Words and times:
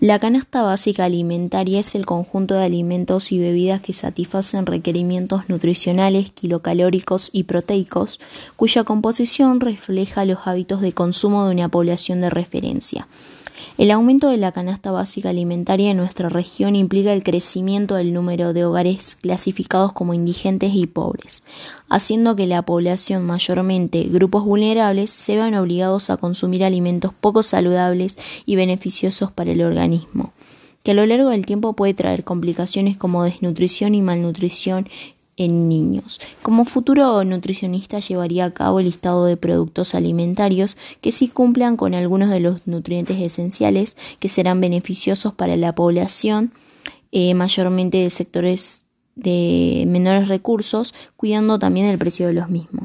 La 0.00 0.18
canasta 0.18 0.60
básica 0.60 1.06
alimentaria 1.06 1.80
es 1.80 1.94
el 1.94 2.04
conjunto 2.04 2.52
de 2.52 2.66
alimentos 2.66 3.32
y 3.32 3.38
bebidas 3.38 3.80
que 3.80 3.94
satisfacen 3.94 4.66
requerimientos 4.66 5.48
nutricionales, 5.48 6.30
kilocalóricos 6.32 7.30
y 7.32 7.44
proteicos, 7.44 8.20
cuya 8.56 8.84
composición 8.84 9.58
refleja 9.58 10.26
los 10.26 10.46
hábitos 10.46 10.82
de 10.82 10.92
consumo 10.92 11.46
de 11.46 11.52
una 11.52 11.70
población 11.70 12.20
de 12.20 12.28
referencia. 12.28 13.08
El 13.78 13.90
aumento 13.90 14.28
de 14.28 14.36
la 14.36 14.52
canasta 14.52 14.90
básica 14.90 15.30
alimentaria 15.30 15.90
en 15.90 15.96
nuestra 15.96 16.28
región 16.28 16.76
implica 16.76 17.12
el 17.12 17.22
crecimiento 17.22 17.94
del 17.94 18.12
número 18.12 18.52
de 18.52 18.64
hogares 18.64 19.16
clasificados 19.16 19.92
como 19.92 20.14
indigentes 20.14 20.72
y 20.74 20.86
pobres, 20.86 21.42
haciendo 21.88 22.36
que 22.36 22.46
la 22.46 22.62
población, 22.62 23.24
mayormente 23.24 24.04
grupos 24.04 24.44
vulnerables, 24.44 25.10
se 25.10 25.36
vean 25.36 25.54
obligados 25.54 26.10
a 26.10 26.16
consumir 26.16 26.64
alimentos 26.64 27.12
poco 27.12 27.42
saludables 27.42 28.18
y 28.46 28.56
beneficiosos 28.56 29.30
para 29.32 29.52
el 29.52 29.62
organismo 29.62 30.32
que 30.86 30.92
a 30.92 30.94
lo 30.94 31.04
largo 31.04 31.30
del 31.30 31.46
tiempo 31.46 31.72
puede 31.72 31.94
traer 31.94 32.22
complicaciones 32.22 32.96
como 32.96 33.24
desnutrición 33.24 33.96
y 33.96 34.02
malnutrición 34.02 34.88
en 35.36 35.68
niños. 35.68 36.20
Como 36.42 36.64
futuro 36.64 37.22
nutricionista 37.24 38.00
llevaría 38.00 38.46
a 38.46 38.50
cabo 38.52 38.80
el 38.80 38.86
listado 38.86 39.26
de 39.26 39.36
productos 39.36 39.94
alimentarios 39.94 40.76
que 41.00 41.12
sí 41.12 41.28
cumplan 41.28 41.76
con 41.76 41.94
algunos 41.94 42.30
de 42.30 42.40
los 42.40 42.66
nutrientes 42.66 43.20
esenciales 43.20 43.96
que 44.18 44.28
serán 44.28 44.60
beneficiosos 44.60 45.34
para 45.34 45.56
la 45.56 45.74
población, 45.74 46.52
eh, 47.12 47.34
mayormente 47.34 47.98
de 47.98 48.10
sectores 48.10 48.84
de 49.14 49.84
menores 49.86 50.28
recursos, 50.28 50.94
cuidando 51.16 51.58
también 51.58 51.86
el 51.86 51.98
precio 51.98 52.26
de 52.26 52.34
los 52.34 52.48
mismos. 52.48 52.74